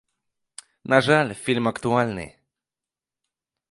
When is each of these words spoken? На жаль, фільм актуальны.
На 0.93 0.97
жаль, 1.09 1.33
фільм 1.43 1.71
актуальны. 1.75 2.25